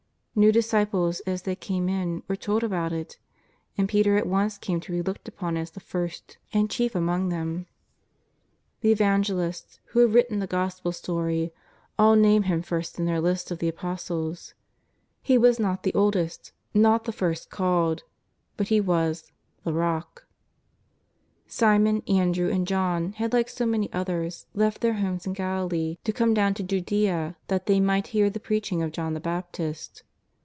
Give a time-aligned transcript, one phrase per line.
[0.33, 3.17] 'New disciples as they came in were told about it,
[3.77, 7.25] and Peter at once came to be looked upon as the first and chief among
[7.29, 8.81] 134 JESUS OF NAZARETH.
[8.81, 8.81] them.
[8.81, 8.91] The
[9.73, 11.51] Evangelists, who have written the Gospel storj,
[11.99, 14.53] all name him first in their lists of the Apostles.
[15.21, 18.03] He was not the oldest, not the first called,
[18.55, 19.33] but he was''
[19.65, 20.25] the Rock."
[21.45, 26.13] Simon, Andrew and John had like so many others left their homes in Galilee to
[26.13, 30.03] come down to Judea that thej might hear the preaching of John the Baptist.